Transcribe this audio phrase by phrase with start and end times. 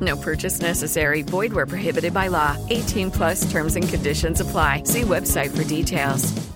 [0.00, 1.22] No purchase necessary.
[1.22, 2.56] Void where prohibited by law.
[2.70, 4.84] 18 plus terms and conditions apply.
[4.84, 6.50] See website for details.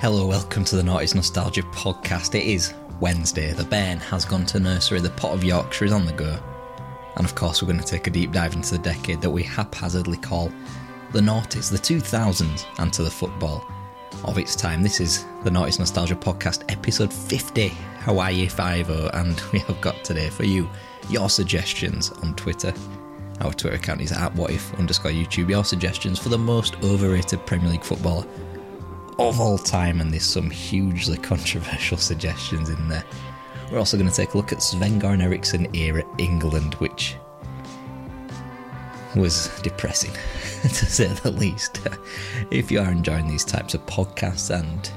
[0.00, 2.34] Hello, welcome to the Noughties Nostalgia podcast.
[2.34, 3.52] It is Wednesday.
[3.52, 4.98] The bairn has gone to nursery.
[5.00, 6.38] The pot of Yorkshire is on the go.
[7.16, 9.42] And of course, we're going to take a deep dive into the decade that we
[9.42, 10.52] haphazardly call
[11.12, 13.64] the noughties, the 2000s, and to the football
[14.24, 14.82] of its time.
[14.82, 17.68] This is the Noughties Nostalgia podcast, episode 50,
[18.00, 20.68] Hawaii 5 and we have got today for you
[21.08, 22.72] your suggestions on Twitter.
[23.40, 25.48] Our Twitter account is at whatif underscore YouTube.
[25.48, 28.26] Your suggestions for the most overrated Premier League footballer
[29.18, 33.04] of all time, and there's some hugely controversial suggestions in there.
[33.70, 37.16] We're also going to take a look at Sven Goran Eriksson era England, which
[39.14, 40.10] was depressing,
[40.62, 41.80] to say the least.
[42.50, 44.90] if you are enjoying these types of podcasts and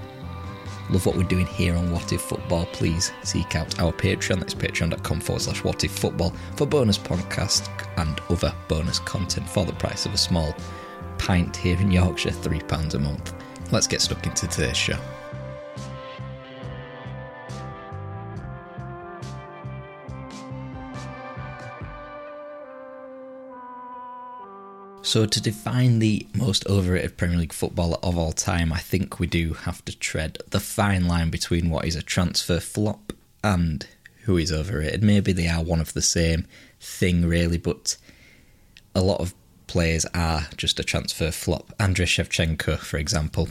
[0.90, 4.40] love what we're doing here on What If Football, please seek out our Patreon.
[4.40, 9.66] That's patreon.com forward slash What If Football for bonus podcasts and other bonus content for
[9.66, 10.56] the price of a small
[11.20, 13.34] pint here in Yorkshire, £3 a month.
[13.72, 14.98] Let's get stuck into today's show.
[25.14, 29.28] So, to define the most overrated Premier League footballer of all time, I think we
[29.28, 33.14] do have to tread the fine line between what is a transfer flop
[33.44, 33.86] and
[34.24, 35.04] who is overrated.
[35.04, 36.48] Maybe they are one of the same
[36.80, 37.96] thing, really, but
[38.96, 39.36] a lot of
[39.68, 41.72] players are just a transfer flop.
[41.80, 43.50] Andrei Shevchenko, for example,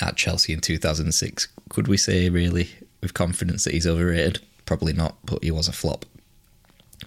[0.00, 1.46] at Chelsea in 2006.
[1.68, 2.70] Could we say, really,
[3.02, 4.40] with confidence that he's overrated?
[4.64, 6.06] Probably not, but he was a flop.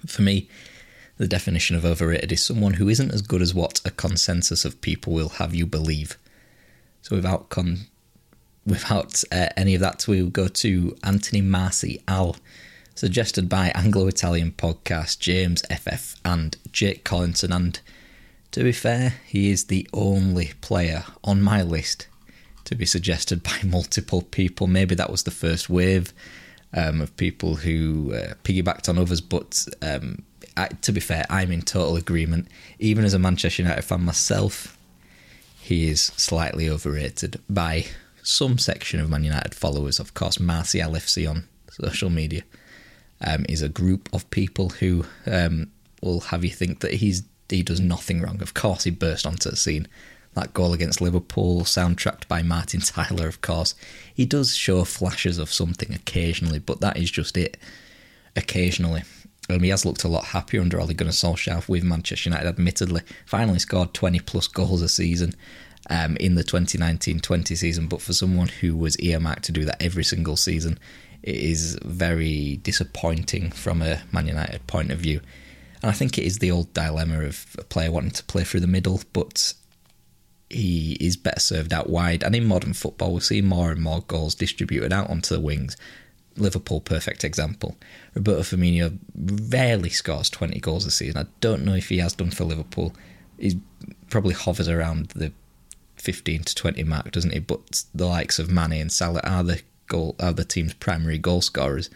[0.06, 0.48] For me,
[1.18, 4.82] the definition of overrated is someone who isn't as good as what a consensus of
[4.82, 6.18] people will have you believe.
[7.02, 7.88] So without con-
[8.66, 12.38] without uh, any of that, we'll go to Anthony Marcy Martial,
[12.94, 17.52] suggested by Anglo-Italian podcast James FF and Jake Collinson.
[17.52, 17.80] And
[18.52, 22.08] to be fair, he is the only player on my list
[22.66, 24.68] to be suggested by multiple people.
[24.68, 26.14] Maybe that was the first wave
[26.74, 30.24] um, of people who uh, piggybacked on others, but um,
[30.58, 32.48] I, to be fair, I'm in total agreement.
[32.80, 34.78] Even as a Manchester United fan myself,
[35.62, 37.86] he is slightly overrated by
[38.24, 40.00] some section of Man United followers.
[40.00, 42.44] Of course, Martial FC on social media
[43.22, 47.64] um, is a group of people who um, will have you think that he's he
[47.64, 48.42] does nothing wrong.
[48.42, 49.88] Of course, he burst onto the scene.
[50.34, 53.74] That goal against Liverpool, soundtracked by Martin Tyler, of course.
[54.14, 57.58] He does show flashes of something occasionally, but that is just it.
[58.36, 59.04] Occasionally.
[59.50, 63.02] Um, he has looked a lot happier under Ole Gunnar Solskjaer with Manchester United, admittedly.
[63.26, 65.34] Finally scored 20 plus goals a season
[65.90, 69.82] um, in the 2019 20 season, but for someone who was earmarked to do that
[69.82, 70.78] every single season,
[71.24, 75.22] it is very disappointing from a Man United point of view.
[75.82, 78.62] And I think it is the old dilemma of a player wanting to play through
[78.62, 79.54] the middle, but
[80.50, 82.24] he is better served out wide.
[82.24, 85.78] And in modern football, we're seeing more and more goals distributed out onto the wings.
[86.38, 87.78] Liverpool perfect example.
[88.14, 88.98] Roberto Firmino
[89.52, 91.18] rarely scores 20 goals a season.
[91.18, 92.94] I don't know if he has done for Liverpool.
[93.38, 93.60] He
[94.10, 95.32] probably hovers around the
[95.98, 97.40] 15 to 20 mark, doesn't he?
[97.40, 101.42] But the likes of Mane and Salah are the goal are the team's primary goal
[101.42, 101.90] scorers.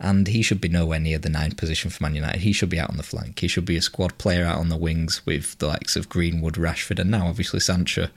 [0.00, 2.42] And he should be nowhere near the nine position for Man United.
[2.42, 3.40] He should be out on the flank.
[3.40, 6.54] He should be a squad player out on the wings with the likes of Greenwood,
[6.54, 8.08] Rashford, and now obviously Sancho.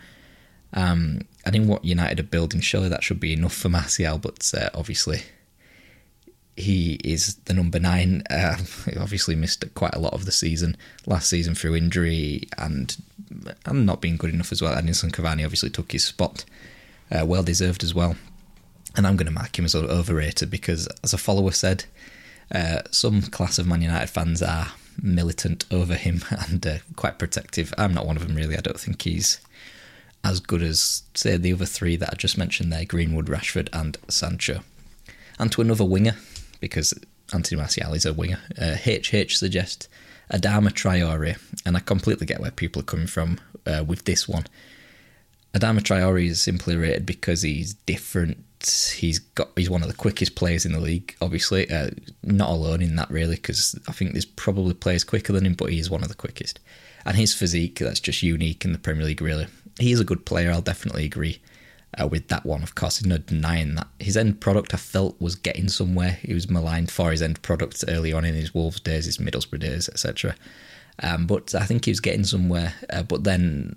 [0.74, 4.52] Um, and in what United are building, surely that should be enough for Martial, but
[4.56, 5.24] uh, obviously
[6.56, 8.24] he is the number nine.
[8.32, 8.58] Uh,
[8.90, 10.76] he obviously missed quite a lot of the season
[11.06, 12.98] last season through injury and
[13.66, 14.76] and not being good enough as well.
[14.76, 16.46] Edinson Cavani obviously took his spot,
[17.12, 18.16] uh, well deserved as well.
[18.96, 21.86] And I'm going to mark him as overrated because, as a follower said,
[22.54, 27.74] uh, some class of Man United fans are militant over him and uh, quite protective.
[27.78, 28.58] I'm not one of them really.
[28.58, 29.40] I don't think he's
[30.24, 33.98] as good as, say, the other three that I just mentioned there Greenwood, Rashford, and
[34.08, 34.62] Sancho.
[35.40, 36.16] And to another winger,
[36.60, 36.94] because
[37.34, 39.88] Anthony Martial is a winger, uh, HH suggests
[40.32, 44.46] Adama Traore, and I completely get where people are coming from uh, with this one.
[45.54, 48.46] Adama Traore is simply rated because he's different.
[48.96, 51.16] He's got he's one of the quickest players in the league.
[51.22, 51.90] Obviously, uh,
[52.24, 55.72] not alone in that really, because I think there's probably players quicker than him, but
[55.72, 56.60] he is one of the quickest.
[57.06, 59.22] And his physique, that's just unique in the Premier League.
[59.22, 59.48] Really,
[59.80, 60.52] he is a good player.
[60.52, 61.42] I'll definitely agree
[62.00, 62.64] uh, with that one.
[62.64, 66.20] Of course, no denying that his end product I felt was getting somewhere.
[66.22, 69.60] He was maligned for his end product early on in his Wolves days, his Middlesbrough
[69.60, 70.36] days, etc.
[71.02, 72.74] Um, but I think he was getting somewhere.
[72.90, 73.76] Uh, but then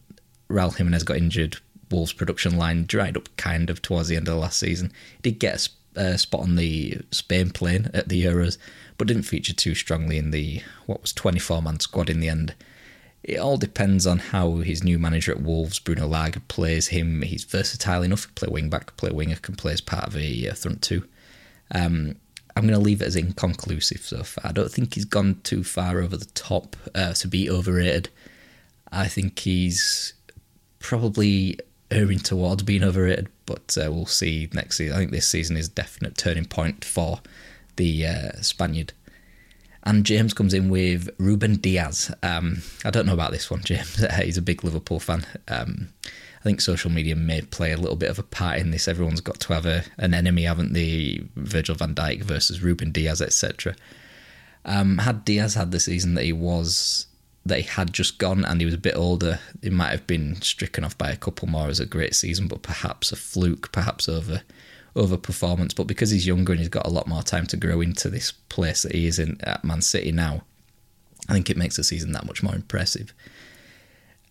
[0.48, 1.58] Raul Jimenez got injured.
[1.90, 4.92] Wolves production line dried up kind of towards the end of the last season.
[5.16, 8.58] He did get a uh, spot on the Spain plane at the Euros,
[8.98, 12.54] but didn't feature too strongly in the what was 24 man squad in the end.
[13.24, 17.22] It all depends on how his new manager at Wolves, Bruno Lage, plays him.
[17.22, 20.48] He's versatile enough to play wing back, play winger, can play as part of a
[20.48, 21.08] uh, front two.
[21.74, 22.16] Um,
[22.54, 24.50] I'm going to leave it as inconclusive so far.
[24.50, 28.10] I don't think he's gone too far over the top uh, to be overrated.
[28.92, 30.12] I think he's
[30.78, 31.58] probably
[31.90, 34.94] erring towards being overrated, but uh, we'll see next season.
[34.94, 37.20] I think this season is a definite turning point for
[37.76, 38.92] the uh, Spaniard.
[39.84, 42.10] And James comes in with Ruben Dias.
[42.22, 44.04] Um, I don't know about this one, James.
[44.22, 45.26] He's a big Liverpool fan.
[45.46, 48.88] Um, I think social media may play a little bit of a part in this.
[48.88, 51.22] Everyone's got to have a, an enemy, haven't they?
[51.36, 53.74] Virgil van Dijk versus Ruben Dias, etc.
[54.64, 57.06] Um, had Dias had the season that he was,
[57.44, 60.40] that he had just gone, and he was a bit older, he might have been
[60.40, 64.08] stricken off by a couple more as a great season, but perhaps a fluke, perhaps
[64.08, 64.42] over
[64.96, 65.74] over performance.
[65.74, 68.32] But because he's younger and he's got a lot more time to grow into this
[68.32, 70.42] place that he is in at Man City now,
[71.28, 73.12] I think it makes the season that much more impressive.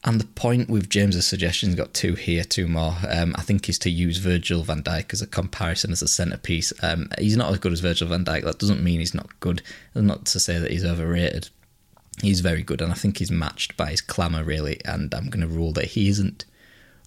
[0.06, 2.98] And the point with James's suggestions, got two here, two more.
[3.10, 6.74] Um, I think is to use Virgil van Dijk as a comparison as a centerpiece.
[6.84, 8.44] Um, he's not as good as Virgil van Dijk.
[8.44, 9.62] That doesn't mean he's not good.
[9.96, 11.50] not to say that he's overrated.
[12.22, 14.82] He's very good, and I think he's matched by his clamour really.
[14.84, 16.46] And I'm going to rule that he isn't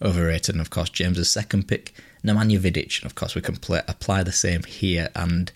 [0.03, 0.55] overrated.
[0.55, 1.95] And of course, James's second pick
[2.25, 5.09] Nemanja Vidic, and of course we can play, apply the same here.
[5.15, 5.53] And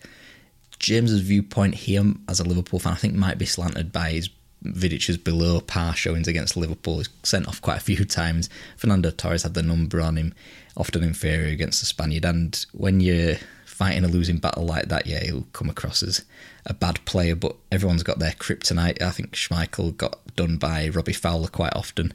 [0.79, 4.31] James's viewpoint here as a Liverpool fan, I think, might be slanted by his
[4.65, 6.99] Vidic's below par showings against Liverpool.
[6.99, 8.49] He's sent off quite a few times.
[8.77, 10.35] Fernando Torres had the number on him,
[10.77, 12.25] often inferior against the Spaniard.
[12.25, 16.25] And when you're fighting a losing battle like that, yeah, he'll come across as
[16.67, 17.35] a bad player.
[17.35, 19.01] But everyone's got their kryptonite.
[19.03, 22.13] I think Schmeichel got done by Robbie Fowler quite often.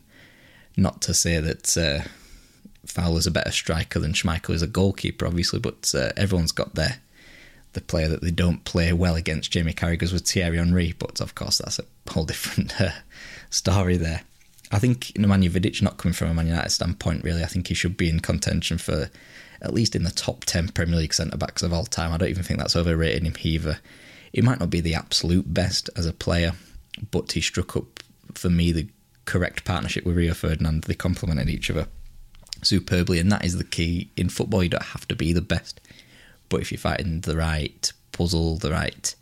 [0.78, 2.08] Not to say that uh,
[2.86, 6.98] Fowler's a better striker than Schmeichel is a goalkeeper, obviously, but uh, everyone's got their
[7.74, 9.52] the player that they don't play well against.
[9.52, 12.92] Jamie Carragher's with Thierry Henry, but of course that's a whole different uh,
[13.50, 14.22] story there.
[14.72, 17.76] I think Nemanja Vidic, not coming from a Man United standpoint, really, I think he
[17.76, 19.12] should be in contention for
[19.62, 22.12] at least in the top 10 Premier League centre backs of all time.
[22.12, 23.80] I don't even think that's overrating him either.
[24.34, 26.54] He might not be the absolute best as a player,
[27.12, 28.02] but he struck up
[28.34, 28.88] for me the
[29.26, 30.84] correct partnership with Rio Ferdinand.
[30.84, 31.88] They complemented each other
[32.62, 34.64] superbly, and that is the key in football.
[34.64, 35.82] You don't have to be the best,
[36.50, 39.16] but if you're fighting the right puzzle, the right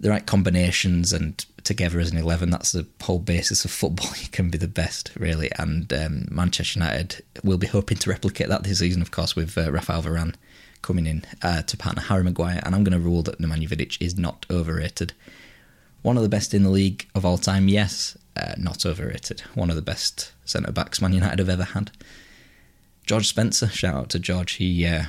[0.00, 4.10] the right combinations, and together as an eleven, that's the whole basis of football.
[4.20, 5.50] You can be the best, really.
[5.58, 9.56] And um, Manchester United will be hoping to replicate that this season, of course, with
[9.56, 10.34] uh, Rafael Varane
[10.82, 12.60] coming in uh, to partner Harry Maguire.
[12.64, 15.12] And I'm going to rule that Nemanja Vidic is not overrated.
[16.02, 19.40] One of the best in the league of all time, yes, uh, not overrated.
[19.54, 21.90] One of the best centre backs Man United have ever had.
[23.06, 24.52] George Spencer, shout out to George.
[24.52, 25.04] He uh,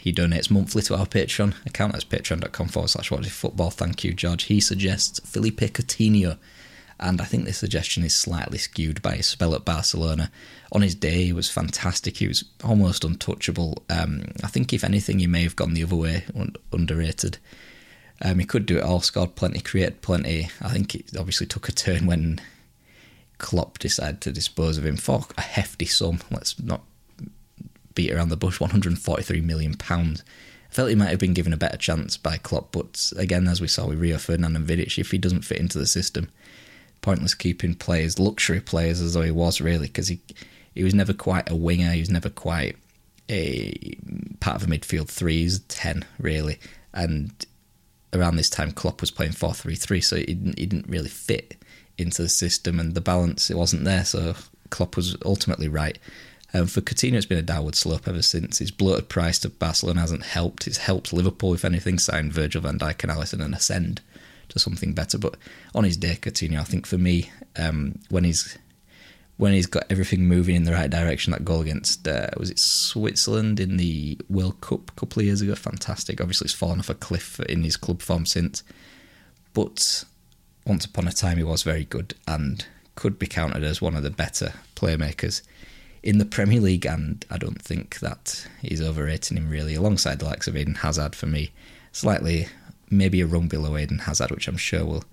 [0.00, 1.92] he donates monthly to our Patreon account.
[1.92, 3.70] That's patreon.com forward slash what football.
[3.70, 4.44] Thank you, George.
[4.44, 6.38] He suggests Philippe Coutinho
[6.98, 10.30] And I think this suggestion is slightly skewed by his spell at Barcelona.
[10.72, 12.18] On his day, he was fantastic.
[12.18, 13.82] He was almost untouchable.
[13.90, 17.38] Um, I think, if anything, he may have gone the other way, un- underrated.
[18.22, 20.48] Um, he could do it all, scored plenty, created plenty.
[20.62, 22.40] I think it obviously took a turn when
[23.38, 26.20] Klopp decided to dispose of him for a hefty sum.
[26.30, 26.82] Let's not
[27.94, 30.22] beat around the bush, 143 million pounds.
[30.70, 33.60] I felt he might have been given a better chance by Klopp, but again, as
[33.60, 36.28] we saw with Rio Ferdinand and Vidic, if he doesn't fit into the system,
[37.00, 40.20] pointless keeping players, luxury players, as though he was really, because he
[40.74, 41.92] he was never quite a winger.
[41.92, 42.76] He was never quite
[43.30, 43.96] a
[44.40, 45.42] part of a midfield three.
[45.42, 46.58] He's ten really,
[46.92, 47.32] and
[48.12, 51.08] around this time, Klopp was playing four three three, so he didn't, he didn't really
[51.08, 51.56] fit
[51.98, 54.04] into the system, and the balance it wasn't there.
[54.04, 54.34] So
[54.70, 55.98] Klopp was ultimately right.
[56.54, 58.58] Um, for Coutinho, it's been a downward slope ever since.
[58.58, 60.66] His bloated price to Barcelona hasn't helped.
[60.66, 64.00] It's helped Liverpool, if anything, sign Virgil van Dijk and Alisson and ascend
[64.48, 65.18] to something better.
[65.18, 65.36] But
[65.74, 68.56] on his day, Coutinho, I think for me, um, when he's
[69.38, 72.58] when he's got everything moving in the right direction, that goal against uh, was it
[72.58, 76.20] Switzerland in the World Cup a couple of years ago, fantastic.
[76.20, 78.62] Obviously, it's fallen off a cliff in his club form since,
[79.52, 80.04] but
[80.66, 84.02] once upon a time he was very good and could be counted as one of
[84.02, 85.42] the better playmakers
[86.02, 90.24] in the Premier League, and I don't think that he's overrating him really, alongside the
[90.24, 91.50] likes of Eden Hazard for me.
[91.90, 92.46] Slightly,
[92.90, 95.04] maybe a rung below Eden Hazard, which I'm sure will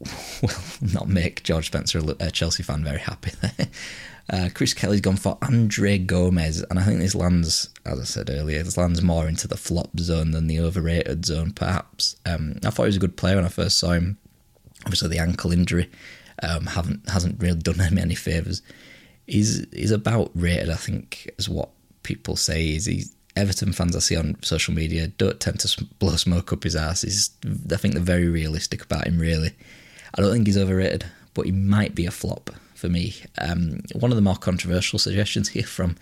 [0.42, 0.50] will
[0.92, 3.68] not make George Spencer a Chelsea fan very happy there.
[4.30, 8.30] Uh, Chris Kelly's gone for Andre Gomes, and I think this lands, as I said
[8.30, 12.16] earlier, this lands more into the flop zone than the overrated zone, perhaps.
[12.26, 14.18] Um, I thought he was a good player when I first saw him.
[14.84, 15.90] Obviously, the ankle injury
[16.42, 18.62] um, haven't hasn't really done him any favours.
[19.26, 21.70] He's he's about rated, I think, as what
[22.02, 22.74] people say.
[22.74, 23.04] Is he
[23.36, 27.02] Everton fans I see on social media don't tend to blow smoke up his ass.
[27.02, 27.30] He's,
[27.72, 29.18] I think they're very realistic about him.
[29.18, 29.52] Really,
[30.16, 33.14] I don't think he's overrated, but he might be a flop for me.
[33.38, 35.96] Um, one of the more controversial suggestions here from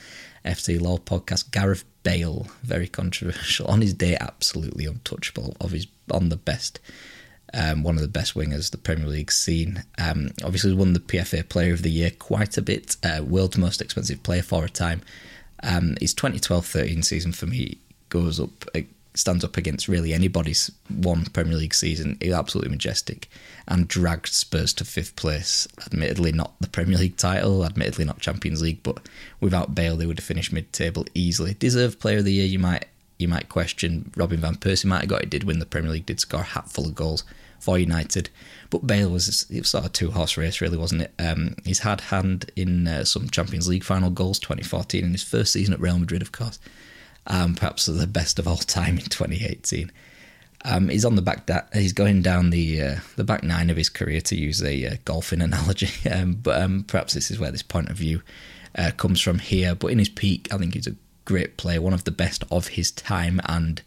[0.45, 5.57] FC Law podcast, Gareth Bale, very controversial on his day, absolutely untouchable.
[5.61, 6.81] Of his on the best,
[7.55, 9.85] um, one of the best wingers the Premier League's seen.
[9.99, 12.97] Um, obviously, won the PFA Player of the Year quite a bit.
[13.03, 15.03] Uh, world's most expensive player for a time.
[15.63, 17.79] Um, his 2012-13 season for me
[18.09, 22.17] goes up, It stands up against really anybody's one Premier League season.
[22.21, 23.29] He's absolutely majestic
[23.69, 25.69] and dragged Spurs to fifth place.
[25.87, 29.07] Admittedly, not the Premier League title, admittedly not Champions League, but
[29.41, 31.55] without Bale, they would have finished mid-table easily.
[31.55, 32.87] Deserved Player of the Year, you might
[33.23, 34.11] you might question.
[34.17, 35.31] Robin van Persie might have got it.
[35.31, 37.25] Did win the Premier League, did score a hatful of goals
[37.63, 38.29] for United.
[38.71, 41.13] But Bale was it was sort of two horse race, really, wasn't it?
[41.19, 45.53] Um, he's had hand in uh, some Champions League final goals, 2014, in his first
[45.53, 46.59] season at Real Madrid, of course.
[47.27, 49.93] Um, perhaps the best of all time in 2018.
[50.65, 51.47] Um, he's on the back.
[51.47, 54.87] Da- he's going down the uh, the back nine of his career, to use a
[54.87, 55.91] uh, golfing analogy.
[56.11, 58.23] Um, but um, perhaps this is where this point of view
[58.77, 59.75] uh, comes from here.
[59.75, 62.69] But in his peak, I think he's a great player, one of the best of
[62.69, 63.83] his time, and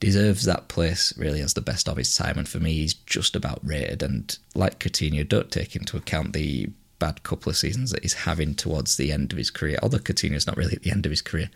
[0.00, 2.36] deserves that place really as the best of his time.
[2.36, 4.02] And for me, he's just about rated.
[4.02, 6.68] And like Coutinho, don't take into account the
[6.98, 9.78] bad couple of seasons that he's having towards the end of his career.
[9.82, 11.50] Although Coutinho's not really at the end of his career.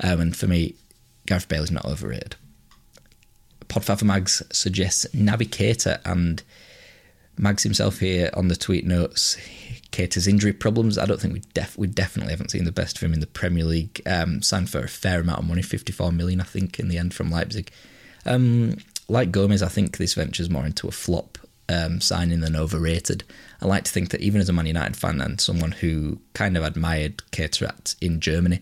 [0.00, 0.74] Um, and for me,
[1.26, 2.36] Gareth Bale is not overrated.
[3.66, 6.42] Podfather Mags suggests Keita and
[7.36, 9.36] Mags himself here on the tweet notes
[9.94, 10.98] Keita's injury problems.
[10.98, 13.28] I don't think we def- we definitely haven't seen the best of him in the
[13.28, 14.02] Premier League.
[14.06, 17.14] Um, signed for a fair amount of money, 54 million, I think, in the end
[17.14, 17.70] from Leipzig.
[18.26, 21.38] Um, like Gomes, I think this venture's more into a flop
[21.68, 23.22] um, signing than overrated.
[23.62, 26.56] I like to think that even as a Man United fan and someone who kind
[26.56, 28.60] of admired Keita in Germany,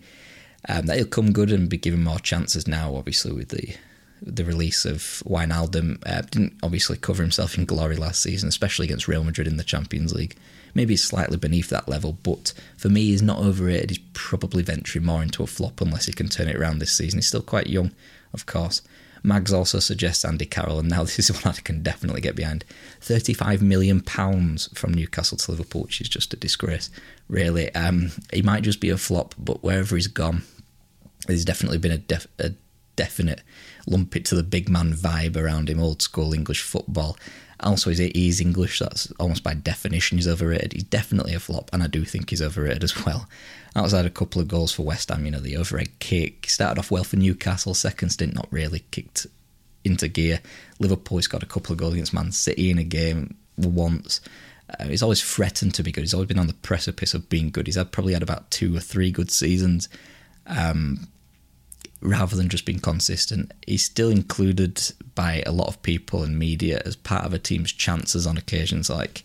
[0.69, 3.75] um, that he'll come good and be given more chances now, obviously, with the
[4.25, 6.01] the release of Wijnaldum.
[6.05, 9.63] Uh, didn't obviously cover himself in glory last season, especially against Real Madrid in the
[9.63, 10.35] Champions League.
[10.73, 13.91] Maybe he's slightly beneath that level, but for me, he's not overrated.
[13.91, 17.19] He's probably venturing more into a flop unless he can turn it around this season.
[17.19, 17.91] He's still quite young,
[18.33, 18.81] of course.
[19.25, 22.65] Mags also suggests Andy Carroll, and now this is one I can definitely get behind.
[23.01, 26.89] £35 million from Newcastle to Liverpool, which is just a disgrace,
[27.27, 27.73] really.
[27.75, 30.43] Um, he might just be a flop, but wherever he's gone,
[31.27, 32.51] there's definitely been a, def- a
[32.95, 33.41] definite
[33.87, 37.17] lump it to the big man vibe around him, old school English football.
[37.59, 40.73] Also, he's English, that's almost by definition he's overrated.
[40.73, 43.27] He's definitely a flop, and I do think he's overrated as well.
[43.75, 46.49] Outside a couple of goals for West Ham, you know, the overhead kick.
[46.49, 49.27] Started off well for Newcastle, second stint not really kicked
[49.83, 50.41] into gear.
[50.79, 54.19] Liverpool, he's got a couple of goals against Man City in a game once.
[54.69, 56.01] Uh, he's always threatened to be good.
[56.01, 57.67] He's always been on the precipice of being good.
[57.67, 59.89] He's had probably had about two or three good seasons.
[60.47, 61.07] Um,
[62.03, 63.51] rather than just being consistent.
[63.65, 64.81] He's still included
[65.15, 68.89] by a lot of people and media as part of a team's chances on occasions.
[68.89, 69.23] Like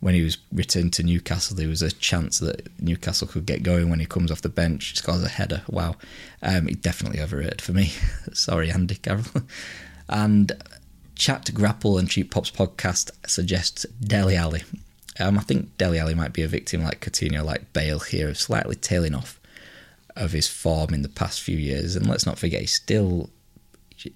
[0.00, 3.88] when he was returned to Newcastle, there was a chance that Newcastle could get going
[3.88, 5.62] when he comes off the bench, scores a header.
[5.68, 5.96] Wow,
[6.42, 7.92] um, he definitely overrated for me.
[8.32, 9.24] Sorry, Andy Carroll.
[10.08, 10.52] and
[11.14, 14.62] Chat Grapple and Cheap Pops podcast suggests Dele Alli.
[15.18, 18.38] Um, I think Dele Alli might be a victim like Coutinho, like Bale here, of
[18.38, 19.37] slightly tailing off
[20.18, 21.96] of his form in the past few years.
[21.96, 23.30] And let's not forget, he's still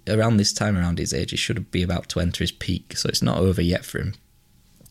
[0.08, 2.96] around this time, around his age, he should be about to enter his peak.
[2.96, 4.14] So it's not over yet for him.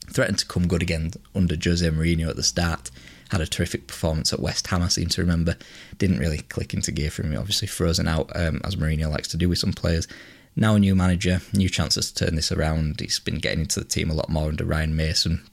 [0.09, 2.91] Threatened to come good again under Jose Mourinho at the start.
[3.29, 5.55] Had a terrific performance at West Ham, I seem to remember.
[5.97, 7.37] Didn't really click into gear for him.
[7.37, 10.07] Obviously, frozen out, um, as Mourinho likes to do with some players.
[10.53, 12.99] Now a new manager, new chances to turn this around.
[12.99, 15.47] He's been getting into the team a lot more under Ryan Mason,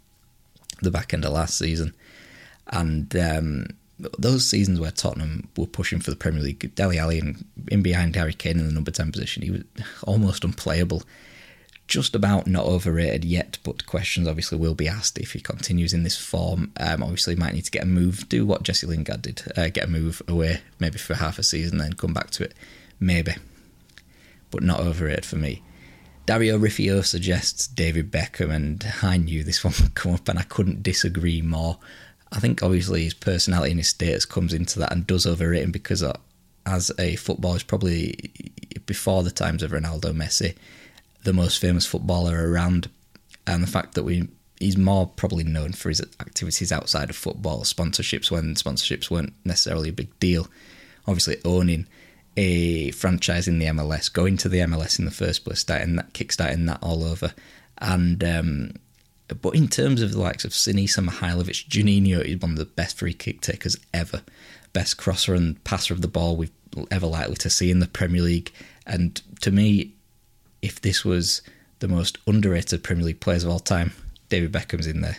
[0.82, 1.94] the back end of last season.
[2.66, 3.66] And um,
[3.98, 8.14] those seasons where Tottenham were pushing for the Premier League, Dele Alli and in behind
[8.16, 9.62] Harry Kane in the number 10 position, he was
[10.04, 11.02] almost unplayable.
[11.86, 16.02] Just about not overrated yet, but questions obviously will be asked if he continues in
[16.02, 16.70] this form.
[16.78, 19.84] Um, obviously, might need to get a move, do what Jesse Lingard did, uh, get
[19.84, 22.52] a move away maybe for half a season, then come back to it.
[23.00, 23.36] Maybe,
[24.50, 25.62] but not overrated for me.
[26.26, 30.42] Dario Rifio suggests David Beckham, and I knew this one would come up, and I
[30.42, 31.78] couldn't disagree more.
[32.32, 35.72] I think obviously his personality and his status comes into that and does overrate him
[35.72, 36.16] because uh,
[36.66, 38.32] as a footballer, he's probably
[38.86, 40.56] before the times of Ronaldo, Messi,
[41.24, 42.90] the most famous footballer around,
[43.46, 44.28] and the fact that we
[44.60, 49.88] he's more probably known for his activities outside of football, sponsorships when sponsorships weren't necessarily
[49.88, 50.48] a big deal.
[51.06, 51.86] Obviously, owning
[52.36, 56.12] a franchise in the MLS, going to the MLS in the first place, starting that,
[56.12, 57.32] kickstarting that all over,
[57.78, 58.72] and um,
[59.34, 62.98] but in terms of the likes of Sinisa Mihailovic, Juninho is one of the best
[62.98, 64.22] free kick takers ever,
[64.72, 66.50] best crosser and passer of the ball we've
[66.90, 68.52] ever likely to see in the Premier League.
[68.86, 69.92] And to me,
[70.62, 71.42] if this was
[71.80, 73.92] the most underrated Premier League players of all time,
[74.28, 75.16] David Beckham's in there,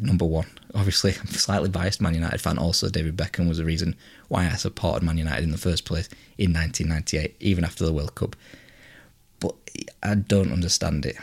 [0.00, 0.46] number one.
[0.74, 2.58] Obviously, I'm a slightly biased Man United fan.
[2.58, 3.96] Also, David Beckham was the reason
[4.28, 8.14] why I supported Man United in the first place in 1998, even after the World
[8.14, 8.36] Cup.
[9.40, 9.54] But
[10.02, 11.16] I don't understand it.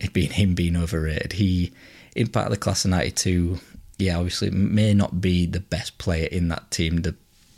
[0.00, 1.34] It being him being overrated.
[1.34, 1.72] He,
[2.14, 3.58] in part of the class of '92,
[3.98, 7.14] yeah, obviously may not be the best player in that team, the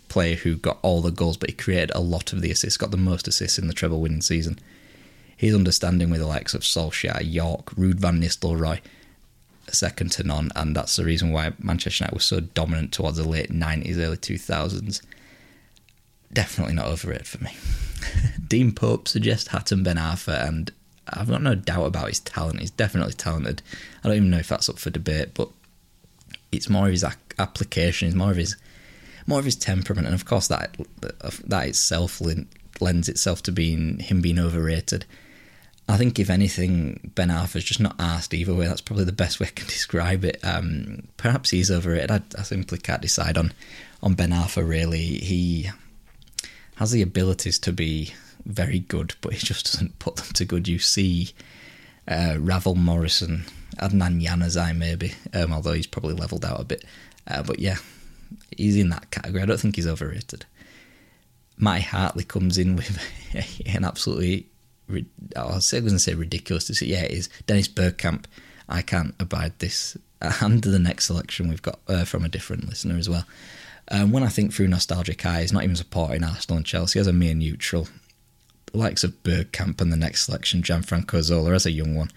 [0.09, 2.91] player who got all the goals, but he created a lot of the assists, got
[2.91, 4.59] the most assists in the treble winning season.
[5.37, 8.81] His understanding with the likes of Solskjaer, Yorke, Ruud van Nistelrooy,
[9.69, 13.29] second to none, and that's the reason why Manchester United was so dominant towards the
[13.29, 15.01] late 90s, early 2000s.
[16.33, 17.53] Definitely not overrated for me.
[18.47, 20.71] Dean Pope suggests Hatem Ben Arfa, and
[21.09, 22.61] I've got no doubt about his talent.
[22.61, 23.63] He's definitely talented.
[24.03, 25.49] I don't even know if that's up for debate, but
[26.53, 27.05] it's more of his
[27.39, 28.57] application, it's more of his
[29.27, 30.77] more of his temperament, and of course that
[31.45, 32.21] that itself
[32.81, 35.05] lends itself to being him being overrated.
[35.89, 38.67] I think if anything, Ben Arfa's just not asked either way.
[38.67, 40.39] That's probably the best way I can describe it.
[40.45, 42.11] Um, perhaps he's overrated.
[42.13, 43.53] I, I, simply can't decide on
[44.03, 44.67] on Ben Arfa.
[44.67, 45.71] Really, he
[46.81, 48.15] has the abilities to be
[48.45, 50.67] very good, but he just doesn't put them to good.
[50.67, 51.31] You see,
[52.09, 53.45] uh, Ravel Morrison,
[53.77, 56.85] Adnan Januzaj maybe, um, although he's probably levelled out a bit.
[57.29, 57.77] Uh, but yeah,
[58.57, 59.43] he's in that category.
[59.43, 60.47] I don't think he's overrated.
[61.59, 62.99] Matty Hartley comes in with
[63.67, 64.49] an absolutely
[65.37, 66.87] I was going to say ridiculous to say.
[66.87, 67.29] Yeah, it is.
[67.47, 68.25] Dennis Bergkamp.
[68.69, 69.97] I can't abide this.
[70.23, 73.25] And the next selection we've got uh, from a different listener as well.
[73.91, 77.13] Um, when I think through nostalgic eyes, not even supporting Arsenal and Chelsea as a
[77.13, 77.89] mere neutral,
[78.73, 82.11] the likes of Bergkamp and the next selection, Gianfranco Zola as a young one,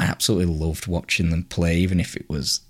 [0.00, 2.62] I absolutely loved watching them play, even if it was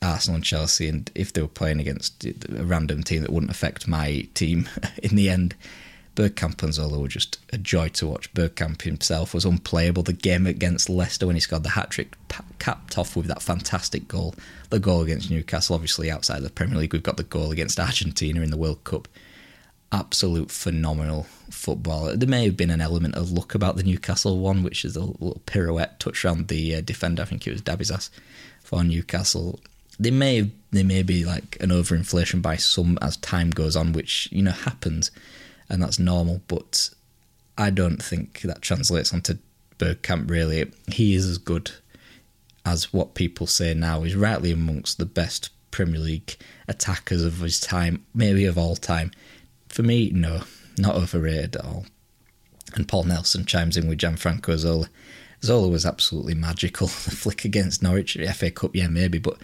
[0.00, 3.88] Arsenal and Chelsea, and if they were playing against a random team that wouldn't affect
[3.88, 4.68] my team
[5.02, 5.56] in the end.
[6.14, 8.32] Bergkamp and Zola were just a joy to watch.
[8.34, 10.02] Bergkamp himself was unplayable.
[10.02, 12.14] The game against Leicester when he scored the hat trick,
[12.58, 14.34] capped off with that fantastic goal.
[14.70, 18.42] The goal against Newcastle, obviously outside the Premier League, we've got the goal against Argentina
[18.42, 19.08] in the World Cup.
[19.90, 22.14] Absolute phenomenal football.
[22.16, 25.00] There may have been an element of luck about the Newcastle one, which is a
[25.00, 27.22] little pirouette touch around the uh, defender.
[27.22, 28.10] I think it was Dabizas
[28.62, 29.60] for Newcastle.
[29.98, 34.28] They may they may be like an overinflation by some as time goes on, which
[34.32, 35.10] you know happens
[35.68, 36.42] and that's normal.
[36.48, 36.90] But
[37.56, 39.38] I don't think that translates onto
[39.78, 40.70] Bergkamp really.
[40.88, 41.72] He is as good
[42.64, 44.02] as what people say now.
[44.02, 46.36] He's rightly amongst the best Premier League
[46.68, 49.10] attackers of his time, maybe of all time.
[49.68, 50.42] For me, no,
[50.78, 51.86] not overrated at all.
[52.74, 54.88] And Paul Nelson chimes in with Gianfranco Zola.
[55.42, 56.86] Zola was absolutely magical.
[57.04, 59.38] The flick against Norwich, FA Cup, yeah, maybe, but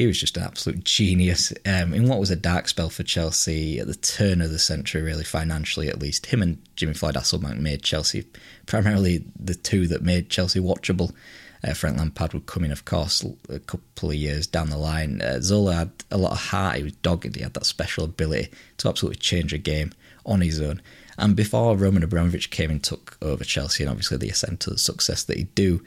[0.00, 3.78] he was just an absolute genius um, in what was a dark spell for Chelsea
[3.78, 6.26] at the turn of the century, really financially at least.
[6.26, 8.24] Him and Jimmy Floyd Hasselbaink made Chelsea
[8.64, 11.14] primarily the two that made Chelsea watchable.
[11.62, 15.20] Uh, Frank Lampard would come in, of course, a couple of years down the line.
[15.20, 16.78] Uh, Zola had a lot of heart.
[16.78, 17.36] He was dogged.
[17.36, 19.92] He had that special ability to absolutely change a game
[20.24, 20.80] on his own.
[21.18, 24.78] And before Roman Abramovich came and took over Chelsea, and obviously the ascent to the
[24.78, 25.84] success that he'd do,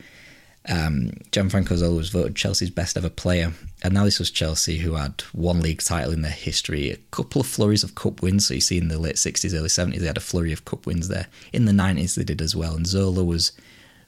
[0.70, 4.94] um, Gianfranco Zola was voted Chelsea's best ever player, and now this was Chelsea who
[4.94, 8.48] had one league title in their history, a couple of flurries of cup wins.
[8.48, 10.86] So you see in the late 60s, early 70s, they had a flurry of cup
[10.86, 11.28] wins there.
[11.52, 13.52] In the 90s, they did as well, and Zola was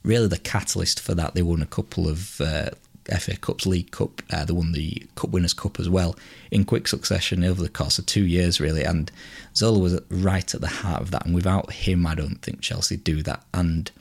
[0.04, 1.34] really the catalyst for that.
[1.34, 2.70] They won a couple of uh,
[3.20, 6.16] FA Cups, League Cup, uh, they won the Cup Winners' Cup as well
[6.52, 8.84] in quick succession over the course of two years, really.
[8.84, 9.12] And
[9.56, 12.96] Zola was right at the heart of that, and without him, I don't think Chelsea
[12.96, 13.44] do that.
[13.54, 13.92] And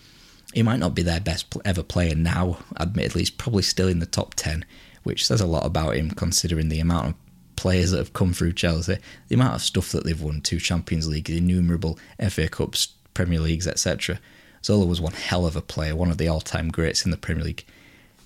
[0.54, 4.06] he might not be their best ever player now, admittedly, he's probably still in the
[4.06, 4.64] top 10,
[5.02, 7.14] which says a lot about him considering the amount of
[7.56, 11.08] players that have come through Chelsea, the amount of stuff that they've won two Champions
[11.08, 14.20] Leagues, innumerable FA Cups, Premier Leagues, etc.
[14.64, 17.16] Zola was one hell of a player, one of the all time greats in the
[17.16, 17.64] Premier League.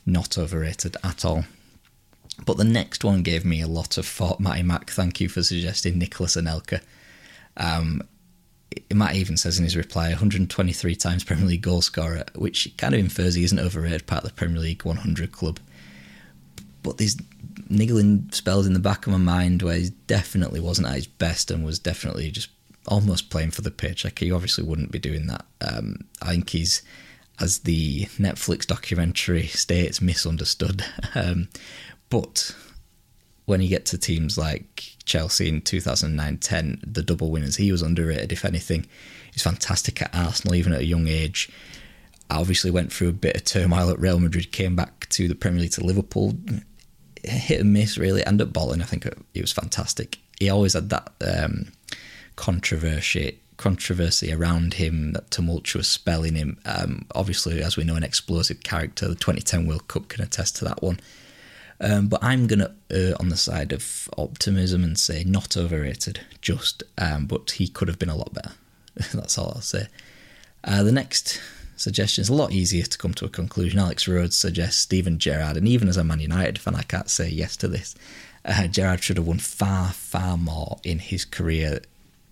[0.05, 1.45] Not overrated at all.
[2.45, 4.41] But the next one gave me a lot of thought.
[4.41, 6.81] Matty Mack, thank you for suggesting Nicolas Anelka.
[7.57, 8.03] Um,
[8.93, 13.01] Matt even says in his reply 123 times Premier League goal scorer, which kind of
[13.01, 15.59] infers he isn't overrated part of the Premier League 100 club.
[16.83, 17.17] But these
[17.69, 21.51] niggling spells in the back of my mind where he definitely wasn't at his best
[21.51, 22.51] and was definitely just
[22.87, 24.05] almost playing for the pitch.
[24.05, 25.45] Like he obviously wouldn't be doing that.
[25.61, 26.83] Um, I think he's,
[27.41, 30.85] as the Netflix documentary states, misunderstood.
[31.15, 31.49] Um,
[32.11, 32.55] but
[33.49, 38.31] when you get to teams like Chelsea in 2009-10, the double winners, he was underrated.
[38.31, 38.85] If anything,
[39.33, 41.49] he's fantastic at Arsenal, even at a young age.
[42.31, 45.63] Obviously, went through a bit of turmoil at Real Madrid, came back to the Premier
[45.63, 46.35] League to Liverpool,
[47.25, 48.23] hit and miss really.
[48.23, 50.19] And at Bolton, I think he was fantastic.
[50.39, 51.73] He always had that um,
[52.37, 56.61] controversy controversy around him, that tumultuous spell in him.
[56.67, 59.09] Um, obviously, as we know, an explosive character.
[59.09, 61.01] The 2010 World Cup can attest to that one.
[61.81, 66.21] Um, but I'm going to err on the side of optimism and say not overrated,
[66.41, 68.53] just, um, but he could have been a lot better.
[69.15, 69.87] That's all I'll say.
[70.65, 71.41] Uh, the next
[71.77, 73.79] suggestion is a lot easier to come to a conclusion.
[73.79, 77.29] Alex Rhodes suggests Steven Gerrard, and even as a Man United fan, I can't say
[77.29, 77.95] yes to this.
[78.45, 81.81] Uh, Gerrard should have won far, far more in his career,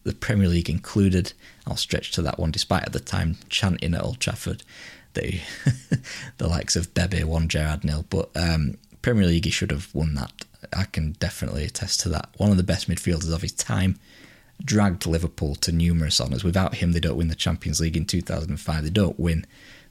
[0.02, 1.32] the Premier League included.
[1.66, 4.64] I'll stretch to that one, despite at the time chanting at Old Trafford
[5.16, 5.40] the
[6.38, 8.04] the likes of Bebe won Gerrard nil.
[8.08, 10.44] But um, Premier League, he should have won that.
[10.72, 12.30] I can definitely attest to that.
[12.36, 13.98] One of the best midfielders of his time,
[14.64, 16.44] dragged Liverpool to numerous honours.
[16.44, 18.82] Without him, they don't win the Champions League in 2005.
[18.82, 19.46] They don't win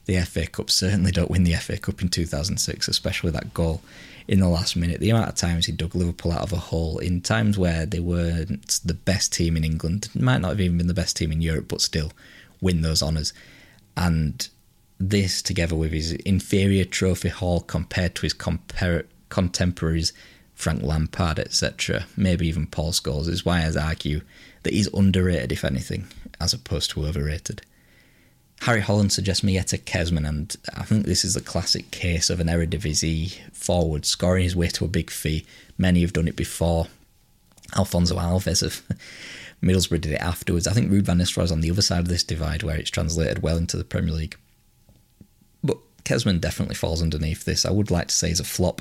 [0.06, 0.70] the FA Cup.
[0.70, 3.80] Certainly don't win the FA Cup in 2006, especially that goal
[4.28, 5.00] in the last minute.
[5.00, 8.00] The amount of times he dug Liverpool out of a hole in times where they
[8.00, 11.40] weren't the best team in England, might not have even been the best team in
[11.40, 12.12] Europe, but still
[12.60, 13.32] win those honours.
[13.96, 14.48] And
[14.98, 20.12] this, together with his inferior trophy haul compared to his compar- contemporaries,
[20.54, 24.22] Frank Lampard, etc., maybe even Paul Scholes, is why I argue
[24.62, 26.06] that he's underrated, if anything,
[26.40, 27.62] as opposed to overrated.
[28.62, 32.46] Harry Holland suggests Mateja Kezman, and I think this is a classic case of an
[32.46, 35.44] Eredivisie forward scoring his way to a big fee.
[35.76, 36.86] Many have done it before.
[37.72, 38.82] Afonso Alves of
[39.62, 40.66] Middlesbrough did it afterwards.
[40.66, 42.90] I think Ruud van Nistelrooy is on the other side of this divide where it's
[42.90, 44.36] translated well into the Premier League.
[46.06, 47.66] Kezman definitely falls underneath this.
[47.66, 48.80] I would like to say he's a flop.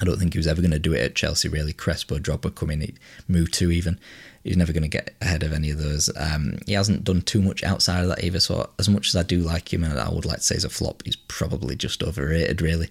[0.00, 1.72] I don't think he was ever going to do it at Chelsea, really.
[1.72, 2.96] Crespo, Drogba coming,
[3.28, 3.98] Mutu even.
[4.44, 6.08] He's never going to get ahead of any of those.
[6.16, 9.24] Um, he hasn't done too much outside of that either, so as much as I
[9.24, 12.00] do like him and I would like to say he's a flop, he's probably just
[12.00, 12.90] overrated, really.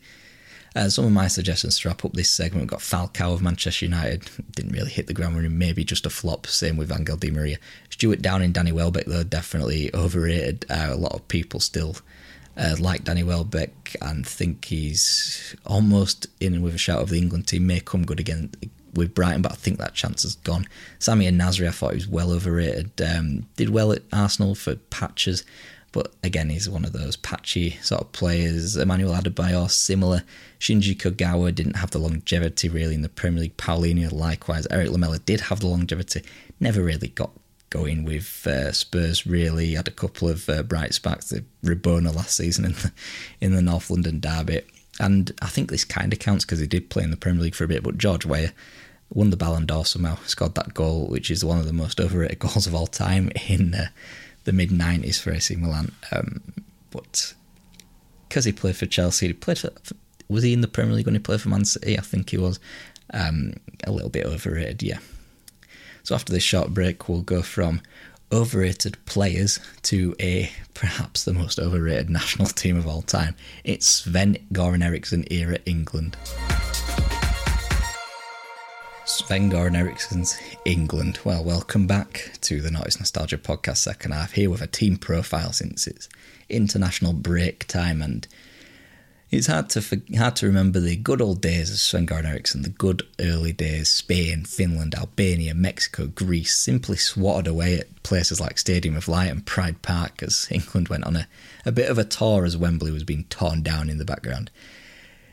[0.75, 3.85] Uh, some of my suggestions to wrap up this segment we've got Falcao of Manchester
[3.85, 4.29] United.
[4.51, 6.45] Didn't really hit the ground running, maybe just a flop.
[6.45, 7.57] Same with Angel Di Maria.
[7.89, 10.65] Stuart Downing, Danny Welbeck, though, definitely overrated.
[10.69, 11.95] Uh, a lot of people still
[12.59, 17.47] uh, like Danny Welbeck and think he's almost in with a shout of the England
[17.47, 17.65] team.
[17.65, 18.51] May come good again
[18.93, 20.67] with Brighton, but I think that chance has gone.
[20.99, 22.91] Samir Nasri, I thought he was well overrated.
[23.01, 25.45] Um, did well at Arsenal for patches,
[25.93, 28.75] but again, he's one of those patchy sort of players.
[28.75, 30.23] Emmanuel Adebayor, similar.
[30.59, 33.57] Shinji Kagawa didn't have the longevity really in the Premier League.
[33.57, 34.67] Paulinho, likewise.
[34.69, 36.23] Erik Lamela did have the longevity,
[36.59, 37.31] never really got
[37.69, 39.25] going with uh, Spurs.
[39.25, 41.29] Really had a couple of uh, bright sparks.
[41.29, 42.91] The Rabona last season in the,
[43.41, 44.61] in the North London derby,
[44.99, 47.55] and I think this kind of counts because he did play in the Premier League
[47.55, 47.83] for a bit.
[47.83, 48.53] But George Weah
[49.11, 52.39] won the Ballon d'Or somehow, scored that goal, which is one of the most overrated
[52.39, 53.87] goals of all time in uh,
[54.43, 55.91] the mid '90s for AC Milan.
[56.11, 56.41] Um,
[56.91, 57.33] but
[58.27, 59.71] because he played for Chelsea, he played for,
[60.27, 61.97] was he in the Premier League when he played for Man City?
[61.97, 62.59] I think he was.
[63.11, 63.53] Um,
[63.85, 64.99] a little bit overrated, yeah.
[66.09, 67.81] So after this short break, we'll go from
[68.31, 73.35] overrated players to a perhaps the most overrated national team of all time.
[73.63, 76.17] It's Sven Goran Eriksson era England.
[79.05, 81.19] Sven Goran Eriksson's England.
[81.23, 85.53] Well, welcome back to the Noughties Nostalgia podcast second half here with a team profile
[85.53, 86.09] since it's
[86.49, 88.27] international break time and
[89.31, 92.69] it's hard to hard to remember the good old days of Sven Goran Eriksson, the
[92.69, 98.97] good early days, Spain, Finland, Albania, Mexico, Greece, simply swatted away at places like Stadium
[98.97, 101.27] of Light and Pride Park as England went on a,
[101.65, 104.49] a bit of a tour as Wembley was being torn down in the background.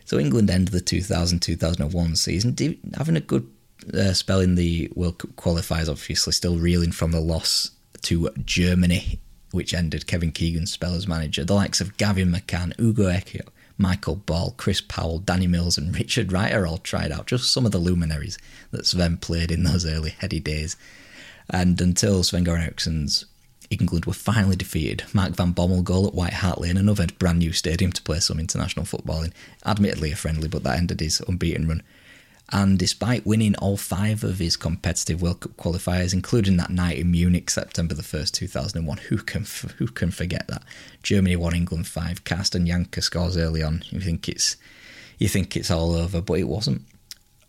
[0.04, 3.50] So England ended the 2000-2001 season having a good
[3.92, 7.70] uh, spell in the World Cup qualifiers, obviously still reeling from the loss
[8.02, 9.18] to Germany,
[9.52, 11.44] which ended Kevin Keegan's spell as manager.
[11.44, 16.32] The likes of Gavin McCann, Ugo Ehiogu, Michael Ball, Chris Powell, Danny Mills, and Richard
[16.32, 17.26] Wright are all tried out.
[17.26, 18.38] Just some of the luminaries
[18.70, 20.76] that Sven played in those early heady days.
[21.50, 23.26] And until Sven Goran Eriksson's
[23.70, 27.52] England were finally defeated, Mark Van Bommel goal at White Hart Lane, another brand new
[27.52, 29.32] stadium to play some international football in.
[29.64, 31.82] Admittedly a friendly, but that ended his unbeaten run.
[32.50, 37.10] And despite winning all five of his competitive World Cup qualifiers, including that night in
[37.10, 39.44] Munich, September the 1st, 2001, who can
[39.78, 40.62] who can forget that?
[41.02, 43.82] Germany won England 5, Carsten Jancker scores early on.
[43.90, 44.56] You think it's
[45.18, 46.82] you think it's all over, but it wasn't.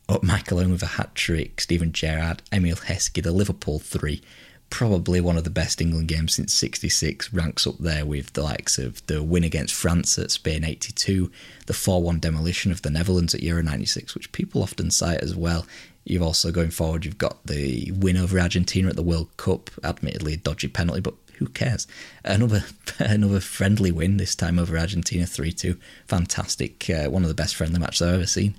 [0.10, 4.22] Up Michael Owen with a hat trick, Steven Gerrard, Emile Heskey, the Liverpool 3,
[4.70, 8.78] probably one of the best England games since 66, ranks up there with the likes
[8.78, 11.32] of the win against France at Spain 82,
[11.66, 15.36] the 4 1 demolition of the Netherlands at Euro 96, which people often cite as
[15.36, 15.66] well.
[16.04, 20.34] You've also, going forward, you've got the win over Argentina at the World Cup, admittedly
[20.34, 21.88] a dodgy penalty, but who cares?
[22.24, 22.64] Another
[23.00, 25.78] another friendly win, this time over Argentina 3 2.
[26.08, 26.90] Fantastic.
[26.90, 28.56] Uh, one of the best friendly matches I've ever seen.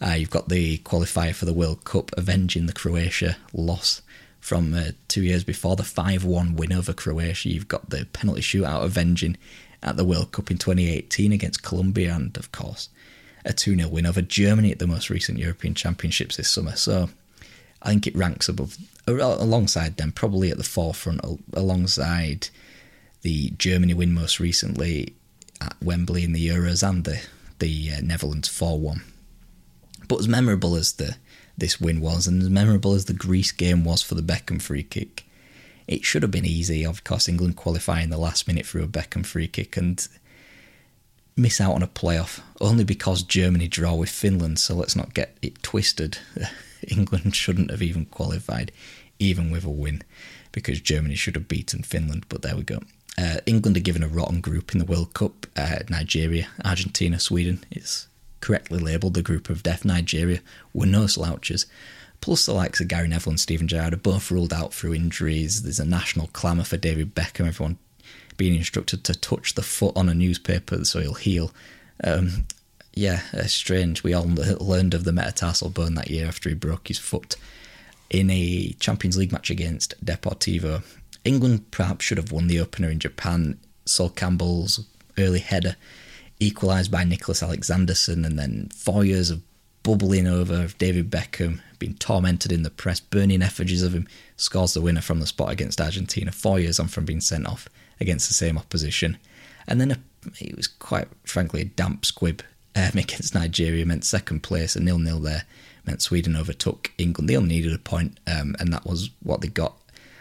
[0.00, 4.02] Uh, you've got the qualifier for the World Cup, avenging the Croatia loss
[4.48, 7.50] from uh, two years before the 5 1 win over Croatia.
[7.50, 9.36] You've got the penalty shootout avenging
[9.82, 12.88] at the World Cup in 2018 against Colombia, and of course,
[13.44, 16.76] a 2 0 win over Germany at the most recent European Championships this summer.
[16.76, 17.10] So
[17.82, 21.20] I think it ranks above, alongside them, probably at the forefront,
[21.52, 22.48] alongside
[23.20, 25.12] the Germany win most recently
[25.60, 27.20] at Wembley in the Euros and the,
[27.58, 29.02] the uh, Netherlands 4 1.
[30.08, 31.16] But as memorable as the
[31.58, 34.82] this win was, and as memorable as the Greece game was for the Beckham free
[34.84, 35.26] kick,
[35.86, 36.84] it should have been easy.
[36.84, 40.06] Of course, England qualifying the last minute through a Beckham free kick and
[41.36, 44.58] miss out on a playoff only because Germany draw with Finland.
[44.58, 46.18] So let's not get it twisted.
[46.88, 48.72] England shouldn't have even qualified,
[49.18, 50.02] even with a win,
[50.52, 52.26] because Germany should have beaten Finland.
[52.28, 52.80] But there we go.
[53.16, 55.46] Uh, England are given a rotten group in the World Cup.
[55.56, 57.64] Uh, Nigeria, Argentina, Sweden.
[57.70, 58.07] It's
[58.40, 60.40] correctly labelled the group of death Nigeria
[60.72, 61.66] were no slouches.
[62.20, 65.62] Plus, the likes of Gary Neville and Steven Gerrard are both ruled out through injuries.
[65.62, 67.78] There's a national clamour for David Beckham, everyone
[68.36, 71.52] being instructed to touch the foot on a newspaper so he'll heal.
[72.02, 72.46] Um,
[72.94, 74.02] yeah, it's strange.
[74.02, 77.36] We all learned of the metatarsal bone that year after he broke his foot
[78.10, 80.82] in a Champions League match against Deportivo.
[81.24, 83.58] England perhaps should have won the opener in Japan.
[83.84, 84.84] Sol Campbell's
[85.16, 85.76] early header
[86.40, 89.42] equalised by Niclas Alexandersson, and then four years of
[89.82, 94.74] bubbling over of David Beckham, being tormented in the press, burning effigies of him, scores
[94.74, 97.68] the winner from the spot against Argentina, four years on from being sent off
[98.00, 99.16] against the same opposition.
[99.66, 99.98] And then a,
[100.40, 102.42] it was quite frankly a damp squib
[102.76, 105.44] um, against Nigeria, meant second place, a nil-nil there,
[105.86, 107.28] meant Sweden overtook England.
[107.28, 109.76] They only needed a point, um, and that was what they got.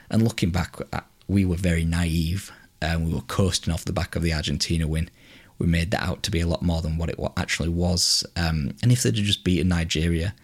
[0.09, 2.51] And looking back, uh, we were very naive,
[2.81, 5.09] and we were coasting off the back of the Argentina win
[5.59, 8.25] we made that out to be a lot more than what it actually was.
[8.35, 10.35] Um, and if they'd just beaten Nigeria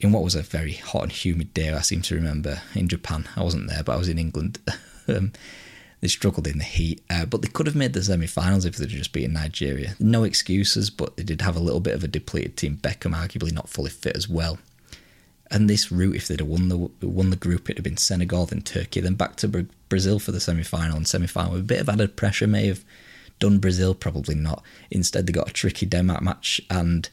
[0.00, 3.28] in what was a very hot and humid day, I seem to remember in Japan.
[3.36, 4.58] I wasn't there, but I was in England.
[5.08, 5.32] um,
[6.00, 8.88] they struggled in the heat, uh, but they could have made the semi-finals if they'd
[8.88, 9.94] just beaten Nigeria.
[9.98, 12.76] No excuses, but they did have a little bit of a depleted team.
[12.76, 14.58] Beckham arguably not fully fit as well.
[15.50, 18.46] And this route, if they'd have won the won the group, it'd have been Senegal,
[18.46, 22.16] then Turkey, then back to Brazil for the semi-final and semi-final a bit of added
[22.16, 22.48] pressure.
[22.48, 22.84] May have
[23.38, 23.94] Done Brazil?
[23.94, 24.62] Probably not.
[24.90, 27.08] Instead, they got a tricky Denmark match and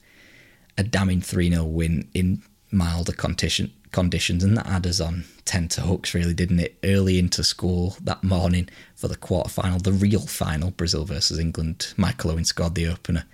[0.78, 5.68] a damning 3 0 win in milder condition, conditions, and that had us on 10
[5.70, 6.78] to hooks, really, didn't it?
[6.84, 11.94] Early into school that morning for the quarter final, the real final, Brazil versus England.
[11.98, 13.26] Michael Owen scored the opener,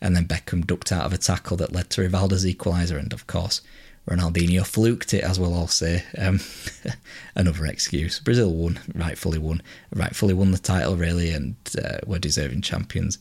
[0.00, 3.26] and then Beckham ducked out of a tackle that led to Rivaldo's equaliser, and of
[3.26, 3.60] course,
[4.08, 6.04] Ronaldinho fluked it, as we'll all say.
[6.16, 6.40] Um,
[7.34, 8.20] another excuse.
[8.20, 13.18] Brazil won, rightfully won, rightfully won the title, really, and uh, were deserving champions.